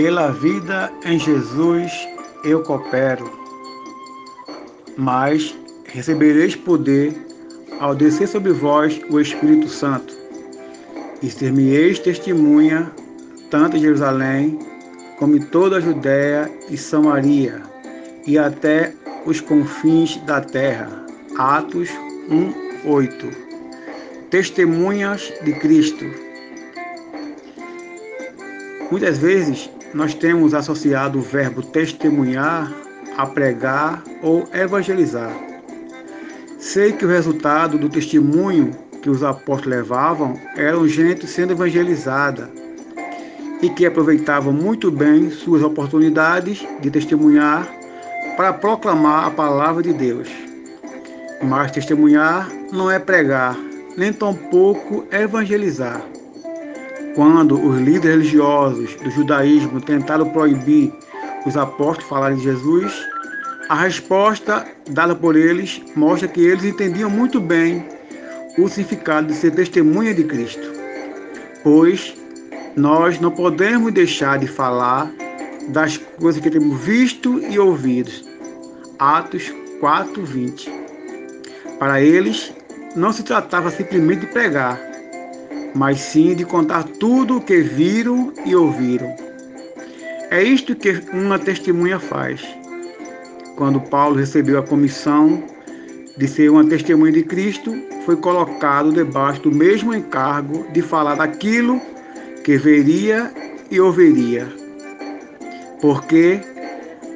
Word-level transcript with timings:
Pela 0.00 0.30
vida 0.30 0.92
em 1.04 1.18
Jesus 1.18 1.90
eu 2.44 2.62
coopero, 2.62 3.28
mas 4.96 5.52
recebereis 5.86 6.54
poder 6.54 7.12
ao 7.80 7.96
descer 7.96 8.28
sobre 8.28 8.52
vós 8.52 9.00
o 9.10 9.18
Espírito 9.18 9.68
Santo, 9.68 10.16
e 11.20 11.28
ser-me-eis 11.28 11.98
testemunha 11.98 12.92
tanto 13.50 13.76
em 13.76 13.80
Jerusalém 13.80 14.60
como 15.18 15.34
em 15.34 15.40
toda 15.40 15.78
a 15.78 15.80
Judéia 15.80 16.48
e 16.70 16.76
Samaria, 16.76 17.60
e 18.24 18.38
até 18.38 18.94
os 19.26 19.40
confins 19.40 20.16
da 20.18 20.40
terra. 20.40 21.04
Atos 21.36 21.90
1, 22.30 22.88
8. 22.88 23.26
Testemunhas 24.30 25.32
de 25.42 25.54
Cristo. 25.54 26.04
Muitas 28.92 29.18
vezes 29.18 29.68
nós 29.94 30.14
temos 30.14 30.54
associado 30.54 31.18
o 31.18 31.22
verbo 31.22 31.62
testemunhar 31.62 32.72
a 33.16 33.26
pregar 33.26 34.02
ou 34.22 34.48
evangelizar. 34.52 35.32
Sei 36.58 36.92
que 36.92 37.04
o 37.04 37.08
resultado 37.08 37.78
do 37.78 37.88
testemunho 37.88 38.70
que 39.02 39.08
os 39.08 39.22
apóstolos 39.22 39.78
levavam 39.78 40.34
era 40.56 40.86
gente 40.88 41.26
sendo 41.26 41.52
evangelizada 41.52 42.50
e 43.62 43.70
que 43.70 43.86
aproveitavam 43.86 44.52
muito 44.52 44.90
bem 44.90 45.30
suas 45.30 45.62
oportunidades 45.62 46.66
de 46.80 46.90
testemunhar 46.90 47.66
para 48.36 48.52
proclamar 48.52 49.26
a 49.26 49.30
palavra 49.30 49.82
de 49.82 49.92
Deus. 49.92 50.28
Mas 51.42 51.72
testemunhar 51.72 52.48
não 52.72 52.90
é 52.90 52.98
pregar, 52.98 53.56
nem 53.96 54.12
tampouco 54.12 55.04
evangelizar. 55.10 56.02
Quando 57.18 57.60
os 57.60 57.80
líderes 57.80 58.04
religiosos 58.04 58.94
do 58.94 59.10
judaísmo 59.10 59.80
tentaram 59.80 60.30
proibir 60.30 60.92
os 61.44 61.56
apóstolos 61.56 62.08
falarem 62.08 62.36
de 62.36 62.44
Jesus, 62.44 62.92
a 63.68 63.74
resposta 63.74 64.64
dada 64.90 65.16
por 65.16 65.34
eles 65.34 65.82
mostra 65.96 66.28
que 66.28 66.40
eles 66.40 66.62
entendiam 66.62 67.10
muito 67.10 67.40
bem 67.40 67.84
o 68.56 68.68
significado 68.68 69.26
de 69.26 69.34
ser 69.34 69.50
testemunha 69.50 70.14
de 70.14 70.22
Cristo. 70.22 70.62
Pois 71.64 72.14
nós 72.76 73.18
não 73.18 73.32
podemos 73.32 73.92
deixar 73.92 74.38
de 74.38 74.46
falar 74.46 75.10
das 75.70 75.96
coisas 75.96 76.40
que 76.40 76.48
temos 76.48 76.80
visto 76.82 77.40
e 77.50 77.58
ouvido. 77.58 78.12
Atos 78.96 79.52
4:20. 79.80 80.70
Para 81.80 82.00
eles, 82.00 82.54
não 82.94 83.12
se 83.12 83.24
tratava 83.24 83.72
simplesmente 83.72 84.20
de 84.20 84.26
pregar, 84.28 84.87
mas 85.74 86.00
sim 86.00 86.34
de 86.34 86.44
contar 86.44 86.84
tudo 86.84 87.36
o 87.36 87.40
que 87.40 87.60
viram 87.60 88.32
e 88.44 88.54
ouviram. 88.54 89.14
É 90.30 90.42
isto 90.42 90.74
que 90.74 91.02
uma 91.12 91.38
testemunha 91.38 91.98
faz. 91.98 92.46
Quando 93.56 93.80
Paulo 93.80 94.16
recebeu 94.16 94.58
a 94.58 94.62
comissão 94.62 95.42
de 96.16 96.28
ser 96.28 96.50
uma 96.50 96.64
testemunha 96.64 97.12
de 97.12 97.22
Cristo, 97.22 97.74
foi 98.04 98.16
colocado 98.16 98.92
debaixo 98.92 99.42
do 99.42 99.52
mesmo 99.52 99.94
encargo 99.94 100.66
de 100.72 100.82
falar 100.82 101.14
daquilo 101.16 101.80
que 102.44 102.56
veria 102.56 103.32
e 103.70 103.80
ouviria. 103.80 104.48
Porque 105.80 106.40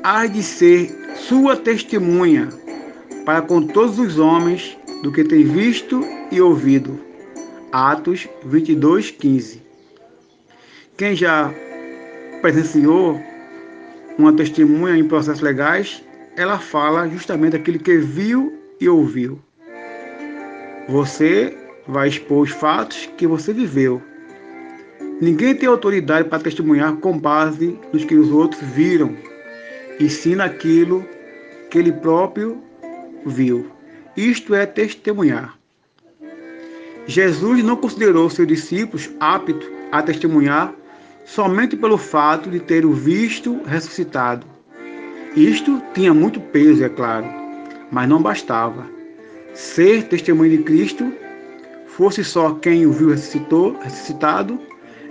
há 0.03 0.27
de 0.27 0.43
ser 0.43 0.91
sua 1.15 1.57
testemunha 1.57 2.49
para 3.25 3.43
com 3.43 3.67
todos 3.67 3.99
os 3.99 4.19
homens 4.19 4.77
do 5.03 5.13
que 5.13 5.25
tem 5.25 5.45
visto 5.45 6.05
e 6.31 6.41
ouvido 6.41 7.12
Atos 7.73 8.29
22, 8.45 9.11
15. 9.13 9.63
Quem 10.99 11.17
já 11.17 11.51
presenciou 12.43 13.19
uma 14.19 14.31
testemunha 14.35 14.95
em 14.95 15.09
processos 15.09 15.41
legais, 15.41 16.05
ela 16.37 16.59
fala 16.59 17.09
justamente 17.09 17.57
aquilo 17.57 17.79
que 17.79 17.97
viu 17.97 18.59
e 18.79 18.87
ouviu. 18.91 19.41
Você 20.87 21.57
vai 21.89 22.09
expor 22.09 22.43
os 22.43 22.51
fatos 22.51 23.09
que 23.17 23.27
você 23.27 23.55
viveu. 23.55 24.03
Ninguém 25.19 25.55
tem 25.55 25.67
autoridade 25.67 26.29
para 26.29 26.43
testemunhar 26.43 26.97
com 26.97 27.19
base 27.19 27.79
nos 27.91 28.05
que 28.05 28.15
os 28.15 28.31
outros 28.31 28.61
viram, 28.61 29.17
e 29.99 30.11
sim 30.11 30.35
naquilo 30.35 31.07
que 31.71 31.79
ele 31.79 31.93
próprio 31.93 32.63
viu. 33.25 33.71
Isto 34.15 34.55
é 34.55 34.67
testemunhar. 34.67 35.62
Jesus 37.07 37.63
não 37.65 37.77
considerou 37.77 38.31
seus 38.31 38.47
discípulos 38.47 39.11
aptos 39.19 39.67
a 39.91 40.03
testemunhar 40.03 40.73
somente 41.25 41.77
pelo 41.77 41.99
fato 41.99 42.51
de 42.51 42.61
ter 42.61 42.85
o 42.85 42.93
visto 42.93 43.61
ressuscitado. 43.65 44.47
Isto 45.37 45.83
tinha 45.95 46.13
muito 46.13 46.41
peso, 46.41 46.85
é 46.85 46.89
claro, 46.89 47.27
mas 47.91 48.09
não 48.09 48.23
bastava. 48.23 48.87
Ser 49.55 50.05
testemunho 50.05 50.59
de 50.59 50.63
Cristo 50.63 51.13
fosse 51.87 52.25
só 52.25 52.55
quem 52.55 52.87
o 52.87 52.93
viu 52.93 53.11
ressuscitou, 53.11 53.77
ressuscitado, 53.83 54.59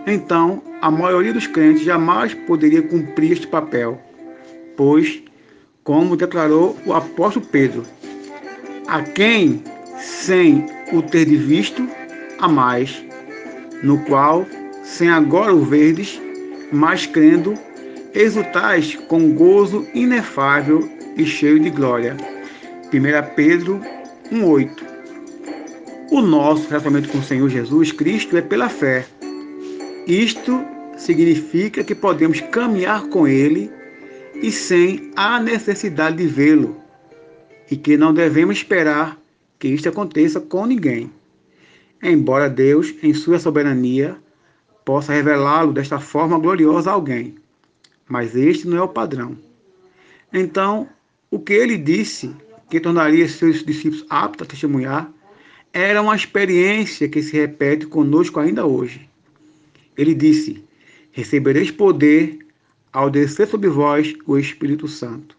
então 0.08 0.62
a 0.82 0.90
maioria 0.90 1.34
dos 1.34 1.48
crentes 1.48 1.84
jamais 1.84 2.34
poderia 2.34 2.82
cumprir 2.82 3.34
este 3.34 3.48
papel, 3.48 4.02
pois, 4.76 5.22
como 5.84 6.18
declarou 6.18 6.76
o 6.86 6.94
apóstolo 6.94 7.46
Pedro, 7.46 7.84
a 8.88 9.04
quem 9.04 9.64
sem 10.02 10.66
o 10.92 11.02
ter 11.02 11.26
de 11.26 11.38
visto 11.38 11.88
a 12.40 12.48
mais, 12.48 13.04
no 13.84 14.00
qual, 14.06 14.46
sem 14.84 15.10
agora 15.10 15.54
o 15.54 15.64
verdes, 15.64 16.20
mas 16.72 17.06
crendo, 17.06 17.54
exultais 18.14 18.96
com 19.08 19.34
gozo 19.34 19.88
inefável 19.94 20.90
e 21.16 21.26
cheio 21.26 21.60
de 21.60 21.70
glória. 21.70 22.18
1 22.92 23.36
Pedro 23.36 23.80
1,8 24.32 24.70
O 26.12 26.22
nosso 26.22 26.68
relacionamento 26.68 27.10
com 27.10 27.20
o 27.20 27.24
Senhor 27.24 27.48
Jesus 27.48 27.92
Cristo 27.92 28.36
é 28.36 28.42
pela 28.42 28.70
fé. 28.70 29.06
Isto 30.08 30.66
significa 30.98 31.84
que 31.84 31.94
podemos 31.94 32.42
caminhar 32.42 33.04
com 33.08 33.28
Ele 33.28 33.72
e 34.42 34.52
sem 34.52 35.12
a 35.16 35.40
necessidade 35.40 36.18
de 36.18 36.28
vê-lo, 36.28 36.76
e 37.70 37.78
que 37.78 37.96
não 37.96 38.14
devemos 38.14 38.58
esperar 38.58 39.21
que 39.62 39.68
isto 39.68 39.88
aconteça 39.88 40.42
com 40.42 40.66
ninguém. 40.66 41.12
Embora 42.02 42.50
Deus, 42.50 42.96
em 43.04 43.14
sua 43.14 43.38
soberania, 43.38 44.18
possa 44.84 45.14
revelá-lo 45.14 45.72
desta 45.72 46.00
forma 46.00 46.40
gloriosa 46.40 46.90
a 46.90 46.94
alguém, 46.94 47.36
mas 48.10 48.36
este 48.36 48.68
não 48.68 48.78
é 48.80 48.82
o 48.82 48.88
padrão. 48.88 49.38
Então, 50.34 50.90
o 51.30 51.40
que 51.40 51.54
ele 51.54 51.78
disse 51.78 52.36
que 52.72 52.80
tornaria 52.80 53.30
seus 53.30 53.64
discípulos 53.64 54.04
aptos 54.10 54.48
a 54.48 54.50
testemunhar 54.50 55.14
era 55.72 56.02
uma 56.02 56.16
experiência 56.16 57.08
que 57.08 57.22
se 57.22 57.34
repete 57.34 57.86
conosco 57.86 58.40
ainda 58.40 58.66
hoje. 58.66 59.08
Ele 59.96 60.16
disse: 60.16 60.66
Recebereis 61.12 61.70
poder 61.70 62.40
ao 62.92 63.12
descer 63.12 63.48
sobre 63.48 63.70
vós 63.70 64.16
o 64.26 64.40
Espírito 64.40 64.88
Santo. 64.88 65.38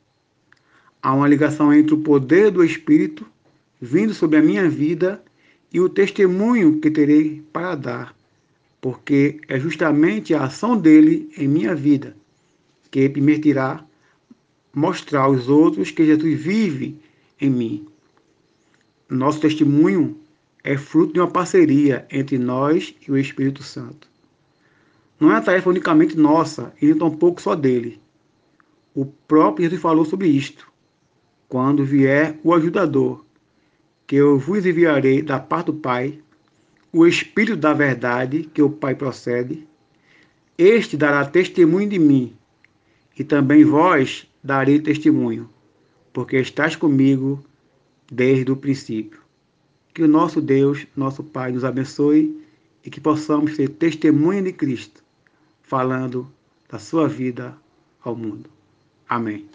Há 1.03 1.13
uma 1.13 1.27
ligação 1.27 1.75
entre 1.75 1.95
o 1.95 1.99
poder 1.99 2.53
do 2.53 2.63
Espírito 2.63 3.27
vindo 3.85 4.15
sobre 4.15 4.39
a 4.39 4.43
minha 4.43 4.71
vida 4.71 5.21
e 5.73 5.81
o 5.81 5.89
testemunho 5.89 6.79
que 6.79 6.89
terei 6.89 7.43
para 7.53 7.75
dar, 7.75 8.17
porque 8.81 9.41
é 9.49 9.59
justamente 9.59 10.33
a 10.33 10.45
ação 10.45 10.77
dele 10.77 11.29
em 11.37 11.49
minha 11.49 11.75
vida 11.75 12.15
que 12.93 13.09
permitirá 13.09 13.85
mostrar 14.73 15.23
aos 15.23 15.49
outros 15.49 15.91
que 15.91 16.07
Jesus 16.07 16.41
vive 16.41 16.97
em 17.41 17.51
mim. 17.51 17.87
Nosso 19.09 19.41
testemunho 19.41 20.17
é 20.63 20.77
fruto 20.77 21.15
de 21.15 21.21
uma 21.21 21.31
parceria 21.31 22.07
entre 22.09 22.39
nós 22.39 22.95
e 23.07 23.11
o 23.11 23.19
Espírito 23.19 23.65
Santo. 23.65 24.09
Não 25.19 25.31
é 25.31 25.35
uma 25.35 25.43
tarefa 25.43 25.71
unicamente 25.71 26.17
nossa 26.17 26.73
e 26.81 26.87
nem 26.87 26.97
tampouco 26.97 27.43
só 27.43 27.57
dele. 27.57 28.01
O 28.95 29.07
próprio 29.07 29.65
Jesus 29.65 29.83
falou 29.83 30.05
sobre 30.05 30.29
isto. 30.29 30.71
Quando 31.49 31.85
vier 31.85 32.39
o 32.45 32.55
ajudador, 32.55 33.25
que 34.07 34.17
eu 34.17 34.39
vos 34.39 34.65
enviarei 34.67 35.23
da 35.23 35.39
parte 35.39 35.67
do 35.67 35.75
Pai, 35.75 36.19
o 36.93 37.07
Espírito 37.07 37.57
da 37.57 37.73
verdade, 37.73 38.45
que 38.53 38.61
o 38.61 38.71
Pai 38.71 38.95
procede, 38.95 39.67
este 40.59 40.97
dará 40.97 41.25
testemunho 41.25 41.89
de 41.89 41.99
mim, 41.99 42.37
e 43.19 43.25
também 43.25 43.65
vós 43.65 44.27
darei 44.43 44.79
testemunho, 44.79 45.49
porque 46.13 46.37
estás 46.37 46.77
comigo 46.77 47.43
desde 48.11 48.51
o 48.53 48.57
princípio. 48.57 49.21
Que 49.95 50.03
o 50.03 50.09
nosso 50.09 50.41
Deus, 50.41 50.87
nosso 50.97 51.23
Pai, 51.23 51.53
nos 51.53 51.65
abençoe 51.65 52.43
e 52.85 52.91
que 52.91 53.01
possamos 53.01 53.57
ser 53.57 53.69
testemunha 53.71 54.43
de 54.43 54.53
Cristo, 54.53 55.03
falando 55.63 56.31
da 56.69 56.79
sua 56.79 57.09
vida 57.09 57.57
ao 58.03 58.17
mundo. 58.17 58.51
Amém. 59.09 59.47